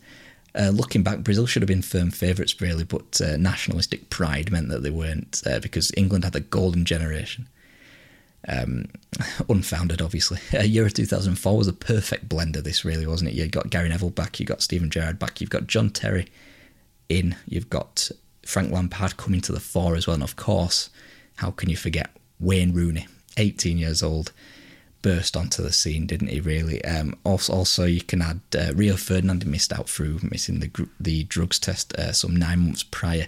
[0.54, 4.70] Uh, looking back, Brazil should have been firm favourites, really, but uh, nationalistic pride meant
[4.70, 7.50] that they weren't uh, because England had the golden generation.
[8.48, 8.86] Um,
[9.50, 10.40] unfounded, obviously.
[10.54, 13.34] Uh, Euro 2004 was a perfect blend of this, really, wasn't it?
[13.34, 16.28] You got Gary Neville back, you got Steven Gerrard back, you've got John Terry
[17.10, 18.12] in, you've got
[18.46, 20.90] Frank Lampard coming to the fore as well, and of course,
[21.38, 24.32] how can you forget Wayne Rooney, 18 years old,
[25.02, 26.40] burst onto the scene, didn't he?
[26.40, 26.84] Really.
[26.86, 29.46] Um, also, also, you can add uh, Rio Ferdinand.
[29.46, 33.28] Missed out through missing the the drugs test uh, some nine months prior,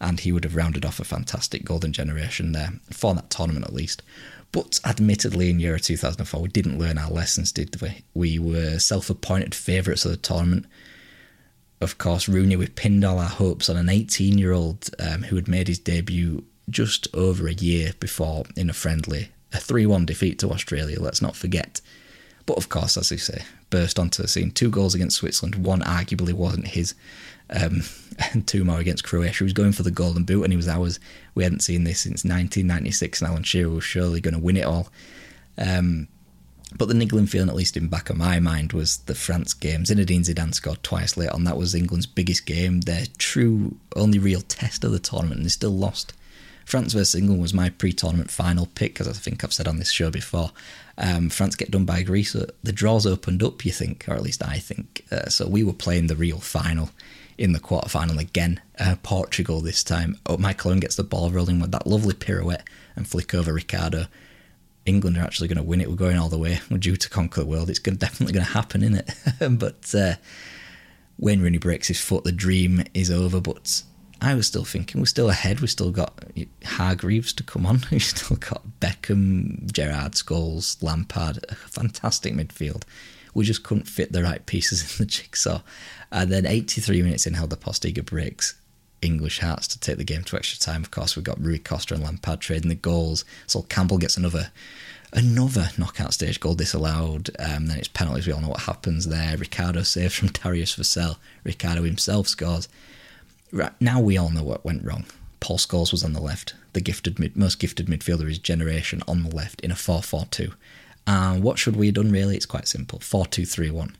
[0.00, 3.72] and he would have rounded off a fantastic golden generation there for that tournament at
[3.72, 4.02] least.
[4.52, 8.02] But admittedly, in Euro 2004, we didn't learn our lessons, did we?
[8.14, 10.66] We were self-appointed favourites of the tournament.
[11.80, 15.68] Of course, Rooney, we pinned all our hopes on an 18-year-old um, who had made
[15.68, 20.50] his debut just over a year before in a friendly, a 3 1 defeat to
[20.50, 21.80] Australia, let's not forget.
[22.46, 24.52] But of course, as you say, burst onto the scene.
[24.52, 26.94] Two goals against Switzerland, one arguably wasn't his,
[27.50, 27.82] um,
[28.32, 29.38] and two more against Croatia.
[29.38, 30.98] He was going for the golden boot, and he was ours.
[31.34, 34.64] We hadn't seen this since 1996, and Alan Shearer was surely going to win it
[34.64, 34.88] all.
[35.58, 36.08] Um,
[36.74, 39.84] but the niggling feeling, at least in back of my mind, was the France game.
[39.84, 41.44] Zinedine Zidane scored twice late on.
[41.44, 45.50] That was England's biggest game, their true, only real test of the tournament, and they
[45.50, 46.12] still lost.
[46.64, 49.92] France versus England was my pre-tournament final pick, as I think I've said on this
[49.92, 50.50] show before.
[50.98, 52.32] Um, France get done by Greece.
[52.32, 55.04] So the draws opened up, you think, or at least I think.
[55.12, 56.90] Uh, so we were playing the real final
[57.38, 58.60] in the quarterfinal again.
[58.80, 60.18] Uh, Portugal this time.
[60.26, 64.06] Oh, Michael Owen gets the ball rolling with that lovely pirouette and flick over Ricardo.
[64.86, 65.88] England are actually going to win it.
[65.90, 66.60] We're going all the way.
[66.70, 67.68] We're due to conquer the world.
[67.68, 69.08] It's going, definitely going to happen, isn't
[69.40, 69.58] it?
[69.58, 70.14] but uh,
[71.16, 73.40] when Rooney breaks his foot, the dream is over.
[73.40, 73.82] But
[74.20, 75.60] I was still thinking we're still ahead.
[75.60, 76.24] We've still got
[76.64, 77.80] Hargreaves to come on.
[77.90, 81.44] We've still got Beckham, Gerrard, Scholes, Lampard.
[81.48, 82.84] A fantastic midfield.
[83.34, 85.60] We just couldn't fit the right pieces in the jigsaw.
[86.10, 88.54] And then 83 minutes in, Helder Postiga breaks
[89.02, 90.82] English hearts to take the game to extra time.
[90.82, 93.24] Of course, we've got Rui Costa and Lampard trading the goals.
[93.46, 94.50] So Campbell gets another
[95.12, 97.30] another knockout stage goal disallowed.
[97.38, 98.26] Um, then it's penalties.
[98.26, 99.36] We all know what happens there.
[99.36, 101.16] Ricardo saves from Darius Vassell.
[101.44, 102.68] Ricardo himself scores.
[103.52, 105.04] Right, now we all know what went wrong.
[105.40, 109.02] Paul Scholes was on the left, the gifted mid, most gifted midfielder of his generation
[109.06, 110.52] on the left in a 4 4 2.
[111.06, 112.36] And what should we have done really?
[112.36, 113.96] It's quite simple 4 2 3 1.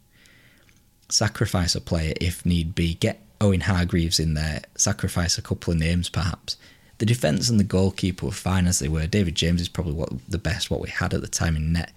[1.09, 5.79] Sacrifice a player if need be, get Owen Hargreaves in there, sacrifice a couple of
[5.79, 6.57] names perhaps.
[6.99, 9.07] The defence and the goalkeeper were fine as they were.
[9.07, 11.93] David James is probably what the best what we had at the time in net.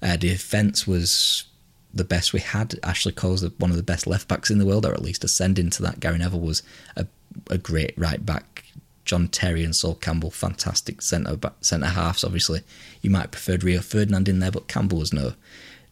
[0.00, 1.44] Uh, defence was
[1.92, 2.78] the best we had.
[2.82, 5.70] Ashley Cole's one of the best left backs in the world, or at least ascending
[5.70, 6.00] to that.
[6.00, 6.62] Gary Neville was
[6.96, 7.06] a,
[7.50, 8.64] a great right back.
[9.04, 12.24] John Terry and Sol Campbell, fantastic centre centre halves.
[12.24, 12.60] Obviously,
[13.02, 15.34] you might have preferred Rio Ferdinand in there, but Campbell was no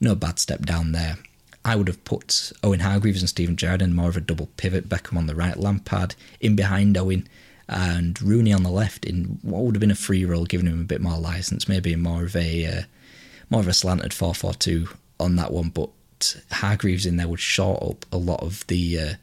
[0.01, 1.17] no bad step down there.
[1.67, 4.89] I would have put Owen Hargreaves and Steven Gerrard in more of a double pivot.
[4.89, 7.27] Beckham on the right, Lampard in behind Owen,
[7.69, 10.81] and Rooney on the left in what would have been a free role, giving him
[10.81, 12.83] a bit more license, maybe more of a uh,
[13.51, 15.91] more of a slanted four four two on that one, but
[16.53, 19.15] Hargreaves in there would short up a lot of the uh,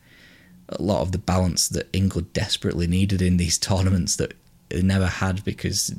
[0.67, 4.33] a lot of the balance that England desperately needed in these tournaments that
[4.67, 5.95] they never had because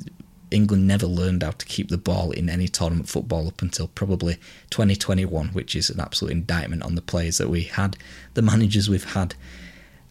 [0.51, 4.35] England never learned how to keep the ball in any tournament football up until probably
[4.69, 7.97] 2021, which is an absolute indictment on the players that we had,
[8.35, 9.35] the managers we've had,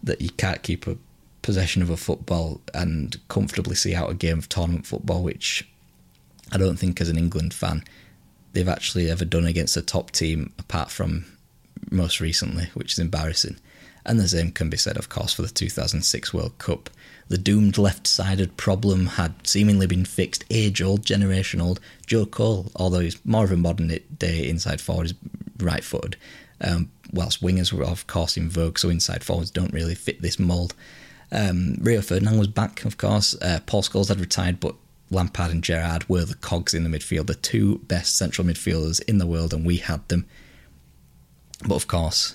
[0.03, 0.97] that you can't keep a
[1.43, 5.69] possession of a football and comfortably see out a game of tournament football, which
[6.51, 7.85] I don't think as an England fan
[8.53, 11.27] they've actually ever done against a top team apart from
[11.91, 13.57] most recently, which is embarrassing.
[14.05, 16.91] And the same can be said, of course, for the 2006 World Cup.
[17.29, 21.81] The doomed left sided problem had seemingly been fixed, age old, generation old.
[22.07, 23.89] Joe Cole, although he's more of a modern
[24.19, 25.15] day inside forward, is
[25.59, 26.17] right footed,
[26.61, 30.39] um, whilst wingers were, of course, in vogue, so inside forwards don't really fit this
[30.39, 30.75] mould.
[31.33, 33.35] Um, Rio Ferdinand was back, of course.
[33.41, 34.75] Uh, Paul Scholes had retired, but
[35.11, 39.19] Lampard and Gerrard were the cogs in the midfield, the two best central midfielders in
[39.19, 40.27] the world, and we had them.
[41.67, 42.35] But of course,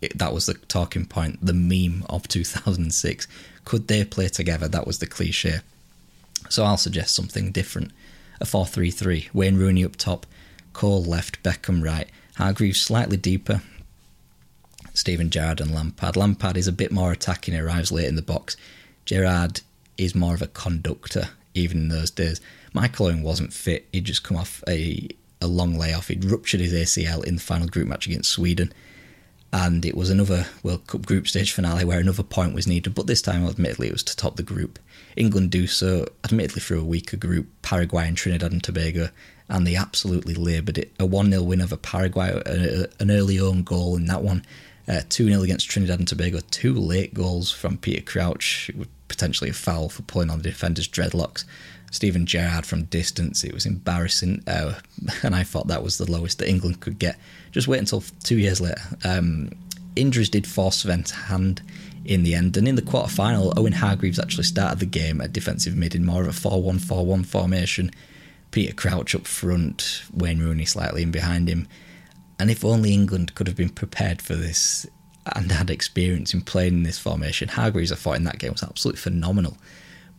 [0.00, 3.26] it, that was the talking point, the meme of 2006.
[3.64, 4.68] Could they play together?
[4.68, 5.60] That was the cliche.
[6.48, 7.92] So I'll suggest something different.
[8.40, 9.30] A 4 3 3.
[9.32, 10.26] Wayne Rooney up top,
[10.72, 13.62] Cole left, Beckham right, Hargreaves slightly deeper,
[14.92, 16.16] Steven Gerrard and Lampard.
[16.16, 18.56] Lampard is a bit more attacking, He arrives late in the box.
[19.04, 19.60] Gerrard
[19.96, 22.40] is more of a conductor even in those days.
[22.72, 23.88] Michael Owen wasn't fit.
[23.92, 25.08] He'd just come off a,
[25.40, 26.08] a long layoff.
[26.08, 28.72] He'd ruptured his ACL in the final group match against Sweden.
[29.58, 33.06] And it was another World Cup group stage finale where another point was needed, but
[33.06, 34.78] this time, admittedly, it was to top the group.
[35.16, 39.08] England do so, admittedly, through a weaker group Paraguay and Trinidad and Tobago,
[39.48, 40.92] and they absolutely laboured it.
[40.98, 42.38] A 1 0 win over Paraguay,
[43.00, 44.44] an early own goal in that one.
[44.86, 46.40] Uh, 2 0 against Trinidad and Tobago.
[46.50, 48.70] Two late goals from Peter Crouch,
[49.08, 51.46] potentially a foul for pulling on the defender's dreadlocks.
[51.90, 53.44] Steven Gerrard from distance.
[53.44, 54.74] It was embarrassing, uh,
[55.22, 57.18] and I thought that was the lowest that England could get.
[57.52, 58.80] Just wait until two years later.
[59.04, 59.50] Um,
[59.94, 61.62] injuries did force Sven's hand
[62.04, 65.32] in the end, and in the quarter final, Owen Hargreaves actually started the game at
[65.32, 67.90] defensive mid in more of a 4 1 4 1 formation.
[68.50, 71.66] Peter Crouch up front, Wayne Rooney slightly in behind him.
[72.38, 74.86] And if only England could have been prepared for this
[75.34, 78.62] and had experience in playing in this formation, Hargreaves, I thought, in that game was
[78.62, 79.56] absolutely phenomenal.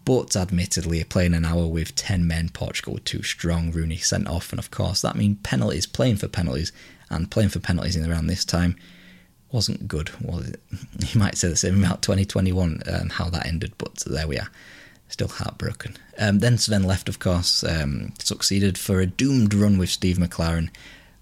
[0.08, 3.72] But admittedly, playing an hour with 10 men, Portugal were too strong.
[3.72, 6.72] Rooney sent off, and of course, that means penalties, playing for penalties,
[7.10, 8.78] and playing for penalties in around this time
[9.52, 10.62] wasn't good, was it?
[11.14, 14.50] You might say the same about 2021 and how that ended, but there we are.
[15.10, 15.96] Still heartbroken.
[16.18, 20.70] Um, then Sven left, of course, um, succeeded for a doomed run with Steve McClaren.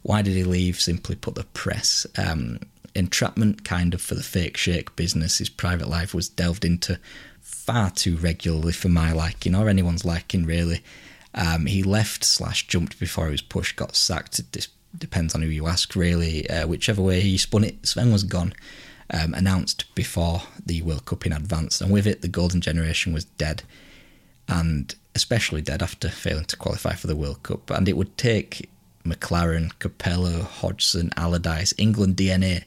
[0.02, 0.80] Why did he leave?
[0.80, 2.08] Simply put, the press.
[2.18, 2.60] Um,
[2.96, 5.38] entrapment, kind of, for the fake shake business.
[5.38, 7.00] His private life was delved into
[7.66, 10.82] far too regularly for my liking, or anyone's liking, really.
[11.34, 14.40] Um, he left slash jumped before he was pushed, got sacked.
[14.40, 16.50] It depends on who you ask, really.
[16.50, 18.54] Uh, whichever way he spun it, Sven was gone.
[19.12, 23.26] Um, announced before the World Cup in advance, and with it, the golden generation was
[23.26, 23.62] dead,
[24.48, 27.70] and especially dead after failing to qualify for the World Cup.
[27.70, 28.68] And it would take
[29.06, 32.64] McClaren, Capello, Hodgson, Allardyce, England DNA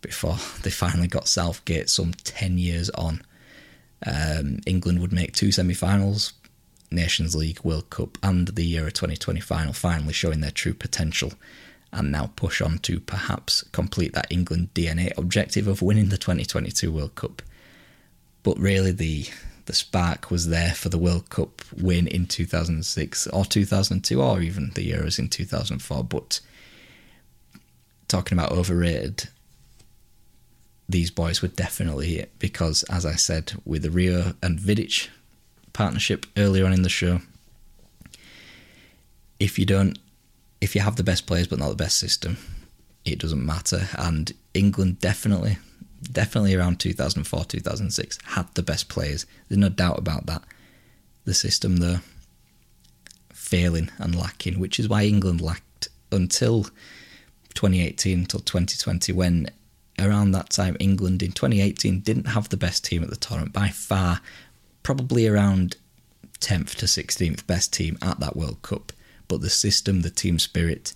[0.00, 3.22] before they finally got Southgate some 10 years on.
[4.06, 6.32] Um, England would make two semi finals,
[6.90, 11.32] Nations League, World Cup, and the Euro 2020 final, finally showing their true potential
[11.92, 16.92] and now push on to perhaps complete that England DNA objective of winning the 2022
[16.92, 17.42] World Cup.
[18.42, 19.26] But really, the
[19.66, 24.72] the spark was there for the World Cup win in 2006 or 2002 or even
[24.74, 26.02] the Euros in 2004.
[26.04, 26.40] But
[28.08, 29.28] talking about overrated,
[30.90, 35.08] these boys were definitely it because, as I said, with the Rio and Vidic
[35.72, 37.20] partnership earlier on in the show,
[39.38, 39.98] if you don't
[40.60, 42.36] if you have the best players but not the best system,
[43.04, 43.88] it doesn't matter.
[43.96, 45.58] And England definitely,
[46.12, 49.26] definitely around 2004, 2006 had the best players.
[49.48, 50.42] There's no doubt about that.
[51.24, 51.98] The system, though,
[53.32, 56.64] failing and lacking, which is why England lacked until
[57.54, 59.50] 2018, until 2020, when
[60.00, 63.68] around that time England in 2018 didn't have the best team at the tournament by
[63.68, 64.20] far,
[64.82, 65.76] probably around
[66.40, 68.92] 10th to 16th best team at that World Cup
[69.30, 70.92] but the system, the team spirit,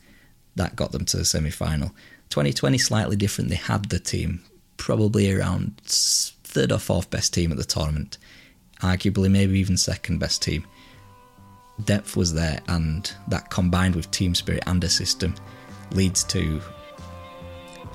[0.57, 1.91] that got them to the semi final.
[2.31, 3.49] 2020 slightly different.
[3.49, 4.43] They had the team,
[4.77, 8.19] probably around third or fourth best team at the tournament,
[8.81, 10.67] arguably maybe even second best team.
[11.85, 15.35] Depth was there, and that combined with team spirit and a system
[15.93, 16.61] leads to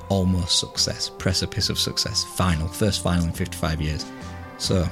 [0.10, 4.06] almost success, precipice of success, final, first final in 55 years.
[4.58, 4.88] So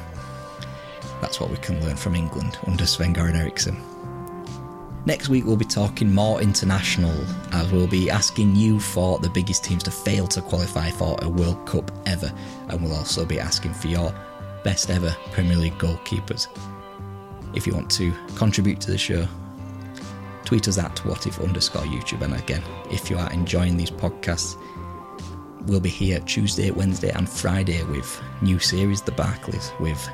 [1.21, 3.81] that's what we can learn from England under Sven Goran Eriksson.
[5.05, 7.15] Next week, we'll be talking more international
[7.53, 11.29] as we'll be asking you for the biggest teams to fail to qualify for a
[11.29, 12.31] World Cup ever,
[12.67, 14.13] and we'll also be asking for your
[14.65, 16.47] best ever Premier League goalkeepers.
[17.55, 19.25] If you want to contribute to the show,
[20.43, 22.21] tweet us at whatif underscore YouTube.
[22.21, 24.57] And again, if you are enjoying these podcasts,
[25.65, 30.07] we'll be here Tuesday, Wednesday, and Friday with new series, The Barclays, with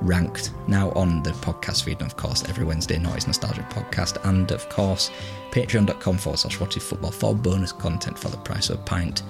[0.00, 4.50] ranked now on the podcast feed, and of course, every Wednesday, Noughties Nostalgia podcast, and
[4.50, 5.10] of course,
[5.50, 9.22] patreon.com forward slash what football for bonus content for the price of a pint,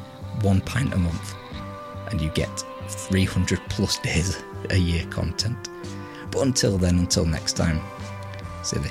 [0.42, 1.34] one pint a month,
[2.10, 5.68] and you get 300 plus days a year content.
[6.30, 7.80] But until then, until next time,
[8.62, 8.90] silly.